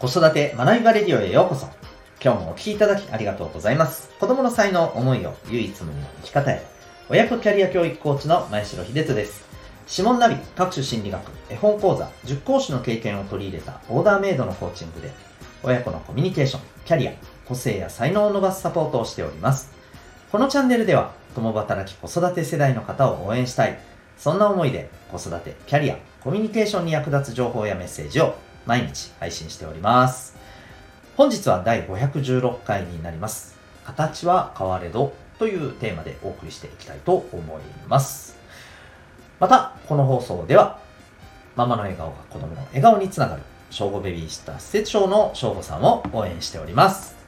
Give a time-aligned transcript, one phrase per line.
[0.00, 1.66] 子育て学びバレディオへようこそ。
[2.24, 4.08] 今日もお聴きいただきありがとうございます。
[4.18, 6.64] 子供の才能、思いを唯一無二の生き方へ。
[7.10, 9.44] 親子キャリア教育コーチの前城秀人です。
[9.90, 11.20] 指紋ナビ、各種心理学、
[11.50, 15.10] 絵本講座、塾講師の経験を取り入れたオーダーメイドのコーチングで、
[15.62, 17.12] 親子のコミュニケーション、キャリア、
[17.46, 19.70] 個性や才能を伸ばすサポートをしております。
[20.32, 23.78] このチャンネルでは、共働き子育て世代の方を応援したい。
[24.16, 28.34] そんな思いで、子育て、キャリア、コミュニケーションに役立つ情報やメッセージを
[28.70, 30.36] 毎日配信しております。
[31.16, 33.56] 本日は第516回になります。
[33.84, 38.36] 形は変われどというテーマでお送りしていきたいと思います。
[39.40, 40.78] また、この放送では、
[41.56, 47.19] ママの笑顔が子供の笑顔につながる、小5ベビーシッター施設長の正午さんを応援しております。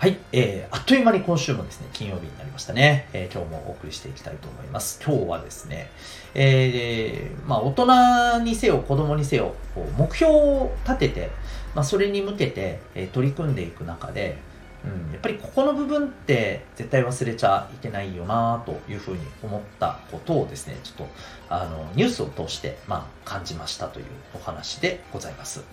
[0.00, 3.08] はい、えー、あっという間に今週もですね、金曜日になりましたね。
[3.12, 5.02] えー今日もお送りしていきたいと思います。
[5.04, 5.90] 今日はですね、
[6.36, 9.56] えーまあ、大人にせよ子供にせよ、
[9.98, 11.30] 目標を立てて、
[11.74, 14.38] まあ、それに向けて、えー取り組んでいく中で、
[14.84, 21.08] うん、やっぱりここの部分って絶対忘れちゃいけないよなというふうに思ったことをですね、ちょっと
[21.48, 25.64] あのニュースを通して、まあ、感じましたというお話でございます。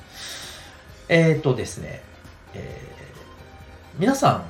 [1.10, 2.02] えっ、とですね、
[2.56, 3.05] えー
[3.98, 4.44] 皆さん、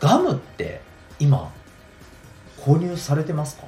[0.00, 0.82] ガムって
[1.18, 1.50] 今、
[2.60, 3.64] 購入されてますか？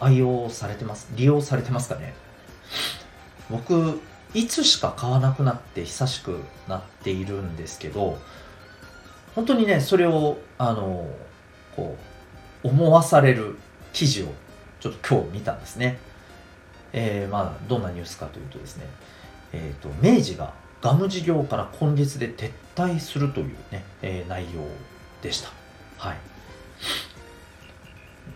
[0.00, 1.08] 愛用されてます？
[1.16, 2.12] 利用されてますかね？
[3.48, 4.00] 僕、
[4.34, 8.18] いつしか買わなくなって久しくなっているんですけど、
[9.34, 11.08] 本当にね、それを、あの、
[11.74, 11.96] こ
[12.64, 13.56] う、思わされる
[13.94, 14.26] 記事を
[14.78, 15.96] ちょっと今日見たんですね。
[16.92, 18.84] えーまあ、どんなニュースかというとですね、
[19.54, 24.62] えっ、と、明治がガム事業から今月で撤退するというね、えー内容
[25.22, 25.50] でした。
[25.96, 26.16] はい。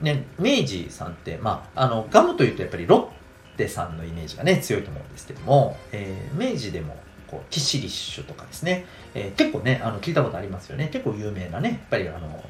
[0.00, 3.10] ね、明治さんって、まあ、あの、ガムというとやっぱりロ
[3.54, 6.96] ッテさんのイメージがね、強いと思うんですけども、えー明治でも、
[7.26, 10.88] こう、キシリッシュとかですね、えー結構ね、あの、聞いたことありますよね。
[10.92, 12.44] 結構有名なね、やっぱりあの、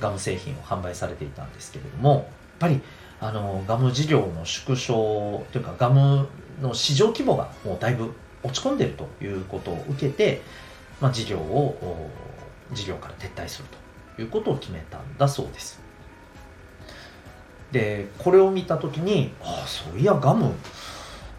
[0.00, 2.24] ガム製品を販売されていたんですけれども、やっ
[2.60, 2.80] ぱり、
[3.20, 6.28] あの、ガム事業の縮小というか、ガム
[6.62, 8.12] の市場規模がもうだいぶ
[8.44, 10.42] 落ち込んでいるということを受けて、
[11.00, 12.10] まあ、事業を、
[12.72, 13.68] 事業から撤退する
[14.16, 15.80] ということを決めたんだそうです。
[17.72, 20.52] で、これを見たときに、ああ、そういや、ガム、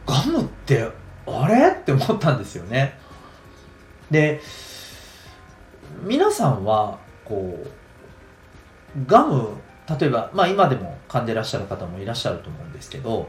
[0.05, 0.89] ガムって、
[1.27, 1.69] あれ？
[1.69, 2.99] って思ったんですよね。
[4.11, 4.41] で、
[6.03, 7.67] 皆さんは、こう、
[9.07, 9.49] ガム、
[9.99, 13.27] 例えば、まあ今でも噛んでらっしゃる方もいらっしゃると思うんですけど、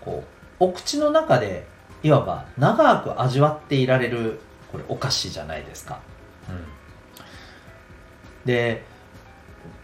[0.00, 0.24] こ
[0.60, 1.66] う、お口の中で、
[2.02, 4.40] いわば長く味わっていられる、
[4.70, 6.00] これお菓子じゃないですか。
[6.48, 6.64] うん。
[8.44, 8.84] で、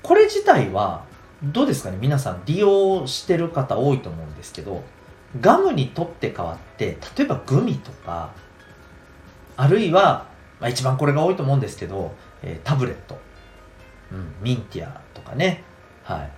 [0.02, 1.04] これ自体は、
[1.42, 1.98] どうですかね？
[2.00, 4.84] 皆さん利用してる方多いと思うんですけど、
[5.40, 8.30] ガムにとって変わって、例えばグミとか、
[9.56, 10.26] あるいは、
[10.60, 13.18] まあ、一番これが多いと思うんですけど、えータブレット、
[14.12, 15.64] うん、ミンティアとかね、
[16.04, 16.30] はい、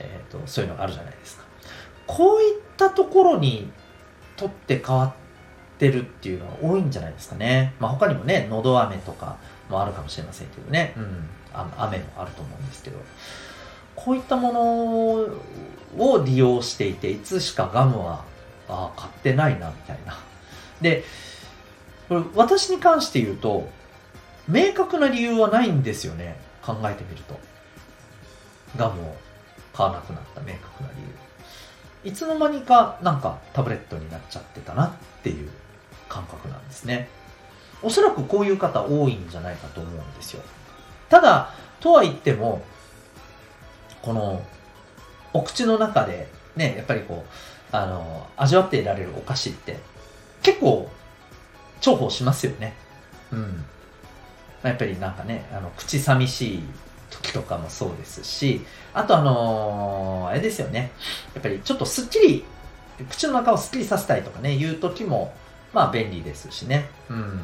[0.00, 1.44] えーと、そういうのがあるじゃないですか。
[2.06, 3.70] こういったところに
[4.36, 5.12] とって変わっ
[5.80, 7.74] てるっていうのは多いんじゃないですかね。
[7.80, 9.38] まあ他にもね、のど飴とか
[9.70, 12.98] もあるかもしれませんけどね、うん、あ飴もあると思うんですけど、
[13.96, 18.24] こういったものを利用していて、いつしかガムは、
[18.68, 20.18] ああ、買ってないな、みたいな。
[20.82, 21.02] で、
[22.10, 23.66] これ私に関して言うと、
[24.46, 26.36] 明確な理由はないんですよね。
[26.62, 27.38] 考えてみると。
[28.76, 29.16] ガムを
[29.72, 31.02] 買わなくなった明確な理
[32.04, 32.10] 由。
[32.10, 34.90] いつの間にかなんかタブレットになっちゃってたなっ
[35.22, 35.50] ていう
[36.10, 37.08] 感覚なんですね。
[37.82, 40.42] おそらくこういう方多いんじゃないかと思うんですよ。
[41.08, 42.60] ただ、とは言っても、
[44.02, 44.42] この、
[45.32, 49.78] お口の中でね、やっぱりこう、あの、味わっていられるお菓子って
[50.42, 50.90] 結構
[51.80, 52.74] 重宝しますよね。
[53.32, 53.64] うん。
[54.62, 56.62] やっぱりなんかね、あの、口寂しい
[57.10, 60.92] 時とかもそうですし、あとあのーあれですよね。
[61.34, 62.44] やっぱりちょっとスッキリ、
[63.08, 65.32] 口の中をスッキリさせたいとかね、いう時も、
[65.72, 66.88] まあ便利ですしね。
[67.08, 67.40] うん。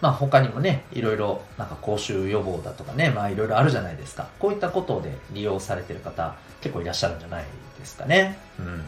[0.00, 4.28] まあ他にもね、いろいろなんか口臭予防だとかね、まあいろいろあるじゃないですか。
[4.38, 7.44] こういったことで利用されてる方結構いらっしゃるんじゃない
[7.78, 8.38] ですかね。
[8.58, 8.82] うん。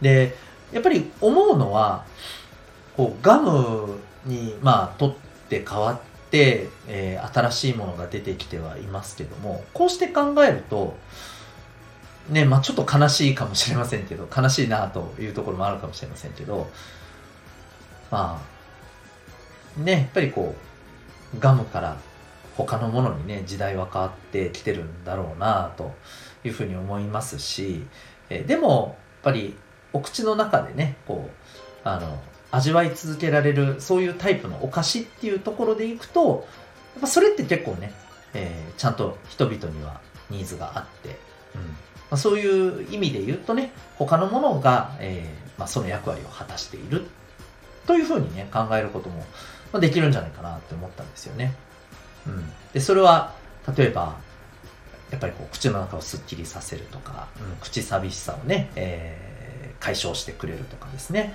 [0.00, 0.36] で、
[0.72, 2.04] やっぱり思うのは、
[2.96, 5.14] こうガムにまあ取っ
[5.48, 10.96] て変わって、えー新しいものが出てきてはいますけども、こうして考えると、
[12.28, 16.68] ね、まあちょっと悲しいかもしれませんけど、悲しいなというところもあるかもしれませんけど、
[18.10, 18.42] ま
[19.78, 20.54] あ、ね、やっぱりこ
[21.34, 21.96] う、ガムから
[22.56, 25.94] 他のものにね、時代は変わってきてるんだろうなと
[26.44, 27.86] いうふうに思いますし、
[28.28, 29.56] えでも、やっぱり
[29.92, 32.20] お口の中でね、こう、あの、
[32.50, 36.46] 味わい続けられる、そういうタイプのお菓子っていうところでいくと、
[36.94, 37.92] やっぱそれって結構ね、
[38.34, 40.00] えー、ちゃんと人々には
[40.30, 41.18] ニーズがあって、
[42.10, 47.04] まあ、そういう意味で言うとね、他のものが、えーまあ、その役割を果たしている
[47.86, 51.54] というふうにね、考えることもできるんじゃないかなって思ったんですよね。
[52.26, 52.44] うん。
[52.72, 53.32] で、それは、
[53.76, 54.16] 例えば、
[55.10, 61.34] やっぱりこう口の中をすっきりさせるとか、うん、口寂しさをね、えー、解消してくれるとかですね。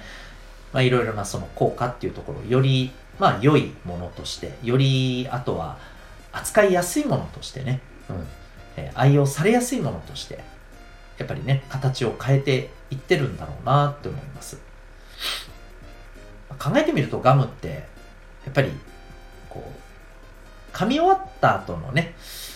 [0.74, 5.78] まあ、いろいろなその効果っていうところをより、まあ、良いものとして、より、あとは、
[6.34, 8.28] 扱いやすいものとしてね、うん、
[8.78, 10.44] えー、愛用されやすいものとして、
[11.22, 14.58] やっぱりね、形を変えていってるんだろうなって思います。
[16.58, 17.68] 考えてみるとガムって、
[18.44, 18.72] やっぱり、
[19.48, 22.16] こう、噛み終わった後のね、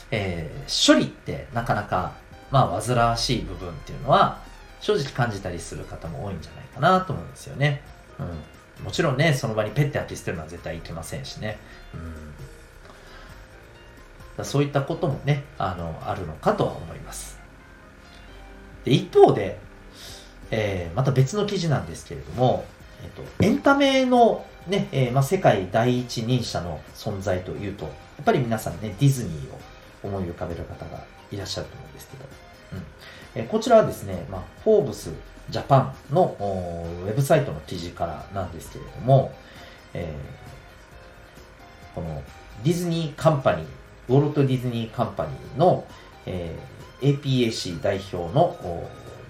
[0.09, 2.13] えー、処理ってなかなか、
[2.49, 4.41] まあ、煩わしい部分っていうのは、
[4.81, 7.83] 正直感じたりする方も多いんじゃないかなと思うんですよね。
[8.19, 8.83] うん。
[8.83, 11.59] もちろんね、その場にペッて当て捨てるのは絶対いけませんしね。
[14.37, 14.45] うん。
[14.45, 17.44] そういったこともね、あの、あるのかとは思います。
[18.85, 19.57] で、一方で、
[20.51, 22.65] えー、また別の記事なんですけれども、
[23.03, 27.91] えっと、エンタメのね、えー、まあ、世界第一人者の存在というと、や
[28.21, 29.59] っぱり皆さんね、ディズニーを
[30.03, 32.23] 思い浮かべる方がいらっしゃると思うんですけど、
[32.73, 32.83] うん。
[33.35, 35.11] えー、こちらはですね、まあ、フォーブス
[35.49, 39.33] ジャパンのウェブサイトの記事からなんですけれども、
[39.93, 42.21] えー、この
[42.63, 43.65] ディズニーカンパニー、
[44.09, 45.85] ウォルト・ディズニーカンパニーの、
[46.25, 48.57] えー、APAC 代表の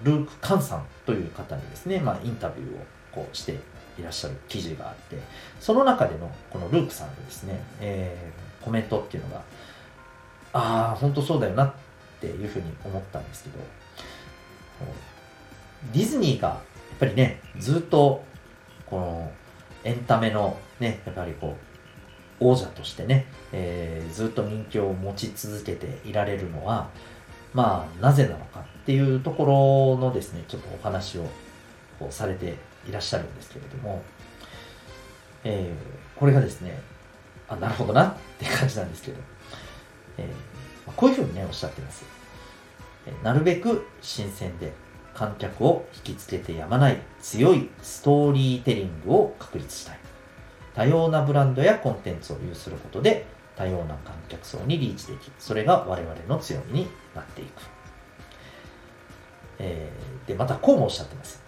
[0.02, 2.78] ルーク・カンさんという方にですね、まあ、インタビューを
[3.12, 3.58] こうして
[3.98, 5.18] いらっしゃる記事があって、
[5.60, 9.42] その中でのこのルークさんのですね、えー、コメントっていうのが、
[10.52, 11.72] ああ、本当そうだよなっ
[12.20, 13.58] ていうふうに思ったんですけど、
[15.92, 16.54] ディズニーがや
[16.94, 18.24] っぱりね、ずっと
[18.86, 19.30] この
[19.84, 21.56] エンタメのね、やっぱりこ
[22.40, 26.90] う、王者としてね、えー、ずっと人気を持ち続けていられるのは、
[27.56, 31.22] まあ、なぜなのかっていうところのですね、ちょっとお話を
[31.98, 32.54] こうされて
[32.86, 34.02] いらっしゃるんですけれども、
[35.42, 36.78] えー、これがですね、
[37.48, 39.18] あ、なるほどなって感じなんですけど、
[40.18, 42.04] えー、こういうふうにね、おっしゃってます。
[43.06, 44.74] えなるべく新鮮で
[45.14, 49.98] 観客を引きつけてやまない強いストーリーテリングを確立したい。
[50.74, 53.24] 多様なブランドやコンテンツを有することで
[53.56, 57.62] 多様な観客層にリーチでき、それが我々の強みになっていく。
[59.58, 61.42] えー、で、またこうもおっしゃってます。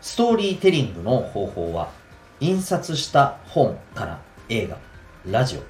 [0.00, 1.90] ストーリーテリングの方法は、
[2.40, 4.78] 印刷した本から映画、
[5.26, 5.60] ラジオ、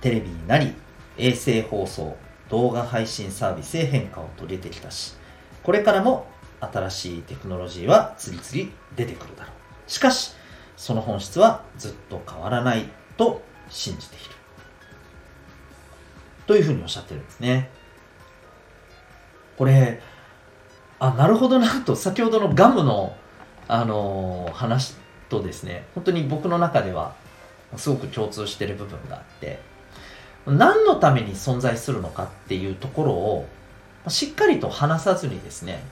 [0.00, 0.74] テレビになり、
[1.18, 2.16] 衛星放送、
[2.48, 5.14] 動画配信サービスへ変化を遂げてきたし、
[5.62, 6.26] これからも
[6.60, 9.90] 新しいテクノロジーは次々出てくるだろう。
[9.90, 10.34] しかし、
[10.76, 14.24] その本質はずっと変わらないと信じている。
[16.46, 17.70] というふうにおっしゃってるんですね。
[19.56, 20.00] これ、
[20.98, 23.16] あ、なるほどなと、先ほどのガムの、
[23.68, 24.94] あのー、話
[25.28, 27.14] とですね、本当に僕の中では
[27.76, 29.60] すごく共通してる部分があって、
[30.46, 33.46] 何のために存在するのかっていうところを
[34.08, 35.82] しっかりと話さずにですね、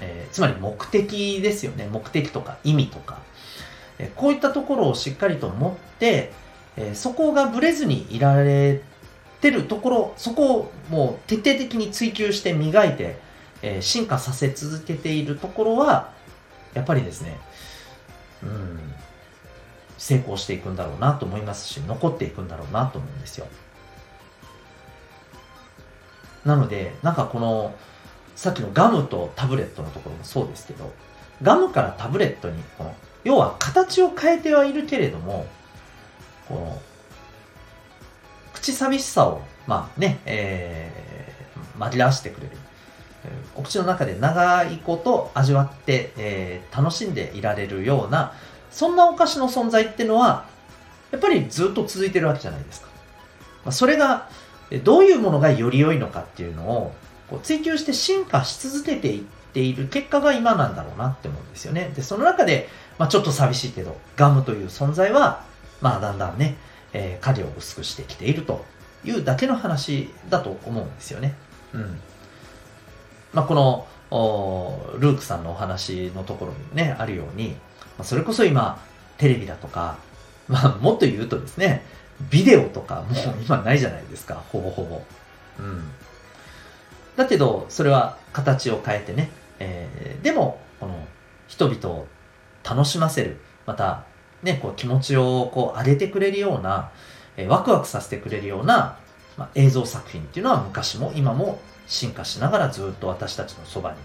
[0.00, 1.88] えー、つまり目的ですよね。
[1.90, 3.18] 目的とか意味とか。
[3.98, 6.32] えー、こういったところをしっかりと持って、
[6.76, 8.82] えー、そこがブレずにいられ
[9.40, 13.18] てるところ、そこをもう徹底的に追求して磨いて、
[13.62, 16.12] え進化させ続けているところは、
[16.74, 17.38] やっぱりですね、
[18.42, 18.80] うん、
[19.96, 23.46] 成功していくんだろうなと思いますし、残っていくんだろうなと思うんですよ。
[26.44, 27.74] なので、なんかこの、
[28.36, 30.92] さっきのガムとタブレットのところもそうですけど、
[31.42, 35.46] ガムからタブレットに、この、要は形を変えてはいるけれども、
[36.48, 36.82] この、
[38.52, 42.52] 口寂しさを、まあね、えー、紛らわしてくれる。
[43.56, 48.34] お口の中で長いこと味わって、えー、楽しんでいられるような、
[48.70, 50.46] そんなお菓子の存在っていうのは、
[51.10, 52.88] やっぱりずっと続いてるわけじゃないですか。
[53.64, 54.28] まあ、それが、
[54.82, 56.94] どういうものがより良いのかっていうのを
[57.28, 59.22] こう追求して進化し続けていっ
[59.52, 61.92] ている結果が今なんだろうなって思うんですよね。
[61.94, 65.44] で、その中で、まあ、ちょっと寂しいけど、ガムという存在は、
[65.84, 66.56] まあ、だんだんね、
[66.94, 68.64] えー、影を薄くしてきていると
[69.04, 71.34] いうだけの話だと思うんですよね。
[71.74, 72.00] うん。
[73.34, 73.86] まあ、この、
[74.98, 77.54] ルークさんのお話のところにね、あるように、
[77.98, 78.80] ま、それこそ今、
[79.18, 79.98] テレビだとか、
[80.48, 81.84] まあ、もっと言うとですね、
[82.30, 85.02] ビデオとかもう今ないじゃないですか、ほぼほぼ。
[85.58, 85.84] うん。
[87.16, 91.06] だけど、それは形を変えてね、えー、でも、この
[91.46, 92.06] 人々を
[92.66, 93.36] 楽しませる、
[93.66, 94.04] また、
[94.44, 96.90] ね、こう気持ちをこう上げてくれるような、
[97.36, 98.98] えー、ワクワクさせてくれるような、
[99.36, 101.58] まあ、映像作品っていうのは昔も今も
[101.88, 103.96] 進化しながらずっと私たちのそばに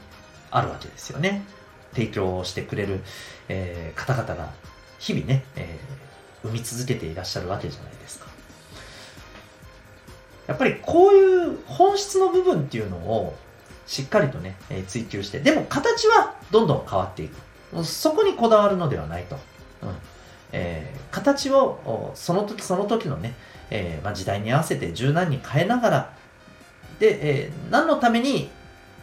[0.50, 1.44] あるわけですよね。
[1.94, 3.02] 提供してくれる、
[3.50, 4.50] えー、方々が
[4.98, 8.28] 日々ね、えー、生み続けていらっしゃるわけじゃないですか。
[10.48, 13.36] やっぱりこういう本質の部分っていうのを
[13.86, 17.84] しっかりとね、えー、追求して、でも形はどんどん変わっていく。
[17.84, 19.36] そこにこだわるのではないと。
[19.84, 19.90] うん
[20.52, 23.34] えー、形をその時その時のね、
[23.70, 26.14] えーまあ、時代に合わせて柔軟に変えながら、
[27.00, 28.50] で、えー、何のために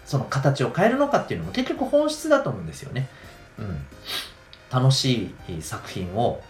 [0.04, 3.08] その形を変えるのかっていうのも結局本質だと思うんですよね。
[3.58, 3.86] うん。
[4.70, 6.42] 楽しい作品を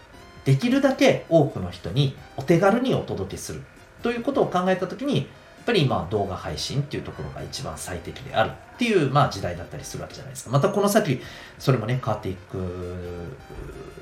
[0.45, 3.61] できるだけ多くの人にお手軽にお届けする
[4.01, 5.27] ということを考えたときに、
[5.67, 10.49] ぱり今動画配信っていうところが一番最適であるっていう、まあ時代だったりするわけじゃないですか。
[10.49, 11.21] またこの先、
[11.59, 12.57] それもね、変わっていく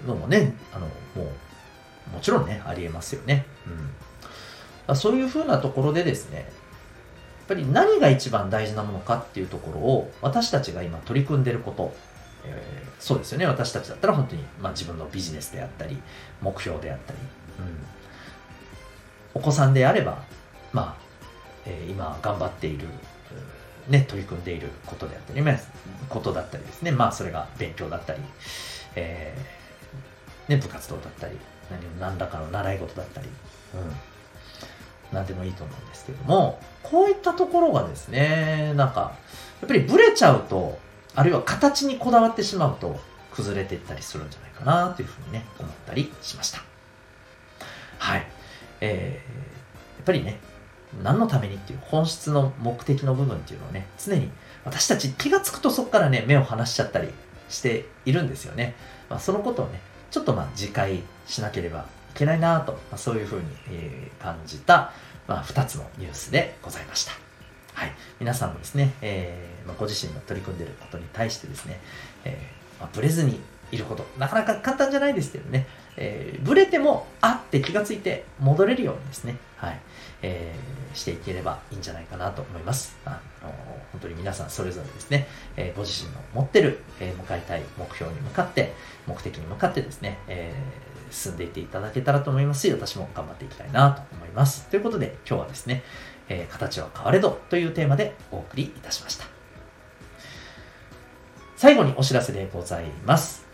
[0.08, 1.32] のもね、あの、も
[2.12, 3.46] う、もちろんね、ありえますよね。
[4.88, 4.96] うん。
[4.96, 6.46] そういうふうなところでですね、やっ
[7.48, 11.94] ぱり何が一番大事なものかっていうところを私たちが今取り組んでること、
[12.44, 15.96] えー、そうですよね私たちだったら本当に、まあ、自分のビジネスであったり
[16.42, 17.20] 目標であったり、
[19.36, 20.24] うん、お子さんであれば
[20.76, 21.05] まあ、
[21.66, 22.88] え、今頑張っている
[23.88, 25.44] ね、取り組んでいることであったり、
[26.10, 26.92] ことだったりですね。
[26.92, 28.20] まあ、それが勉強だったり、
[28.96, 31.38] えー、ね、部活動だったり、
[31.70, 33.96] 何何らかの習い事だったり、うん、
[35.12, 39.16] 何でもいいと思うんですけども、こういったところがですね、なんか、
[39.62, 40.80] やっぱりブレちゃうと、
[41.14, 43.00] あるいは形にこだわってしまうと、
[43.32, 46.64] 崩れていったりするんじゃないかなというふうにね、思ったりしました。
[48.00, 48.28] はい。
[48.82, 50.40] えー、やっぱりね、
[51.04, 54.30] 何のためにっていう本質の目的の部分っていうのをね、常に
[54.64, 57.10] 私たち気がつくとそこからね、目を離しちゃったり
[57.50, 58.76] しているんですよね。
[59.10, 59.80] まあ、そのことをね、
[60.12, 64.94] ちょっとまあ自戒しなければいけないなと、まあ、そういうふうに、え、感じた、
[65.28, 67.12] まあ、2つのニュースでございました。
[67.74, 67.92] はい。
[68.20, 71.80] 皆さんもですね、えーまあ、ご自身の取り組んでいることに対してですね、
[72.24, 73.40] えーまあ、ブレずに
[73.72, 79.80] いること、なかなか簡単じゃないですけどね、えー、ブレても、あって気がついて戻れるようにですね、はい、
[80.22, 82.98] えー、していければいいんじゃないかなと思います。
[83.06, 83.52] あの
[83.92, 88.74] 本当に皆さんそれぞれですね、えー、ご自身の持ってる、えー、向かいたい目標に向かって、
[89.08, 94.68] 目的に向かってですね、えー進んでいっていただけたらと思いますし、私も頑張っていきたいなと思います。
[94.68, 95.84] ということで、今日はですね、
[96.28, 99.26] えー、形は変われどというテーマでお送りいたしました。
[101.56, 103.45] 最後にお知らせでございます。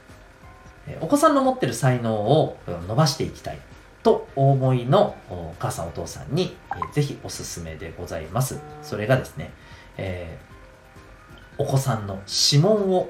[0.99, 2.57] お子さんの持ってる才能を
[2.87, 3.59] 伸ばしていきたい
[4.03, 8.59] とお思いのお母さんお父さんに、えぜひおすすめでございます。
[8.81, 9.51] それがですね、
[9.97, 12.19] えー、お子さんの
[12.51, 13.09] 指紋を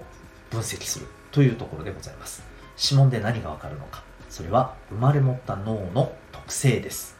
[0.49, 2.43] 分析するというところでございます。
[2.81, 4.03] 指紋で何がわかるのか。
[4.29, 7.17] それは生まれ持った脳の特性です。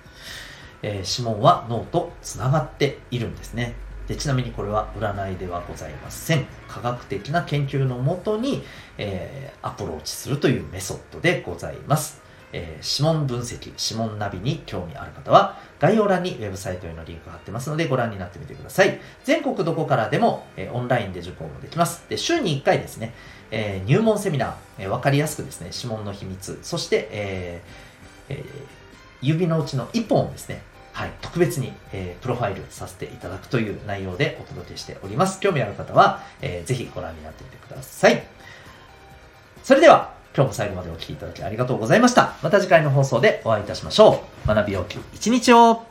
[0.84, 3.76] えー、指紋は脳とつながっているんですね。
[4.08, 6.46] でちなみにこれは占いではございません。
[6.68, 8.64] 科学的な研究のもとに、
[8.98, 12.22] えー、アプローチするというメソッドでございます。
[12.54, 19.00] えー、指紋分析、指紋ナビに興味ある方は、概要欄にウェブサイトへのリンクが貼ってますので、ご覧になってみてください。
[19.24, 22.04] 全国どこからでも、えー、オンラインで受講もできます。
[22.10, 23.14] で、週に1回ですね、
[23.52, 28.44] えー、入門セミナー、えー、わかりやすくですね、指紋の秘密、そして、えーえー、
[29.22, 30.62] 指のうちの1本をですね、
[30.94, 35.40] はい、特別に、えー、プロファイルさせていただくという内容でお届けしております。
[35.40, 38.24] 興味ある方は、えー、ぜひご覧になってみてください。
[39.64, 42.36] それでは、今日も最後までお聴きいただきありがとうございました。
[42.42, 44.48] また次回の放送でお会いいたしましょう。
[44.48, 45.84] 学び要求一日を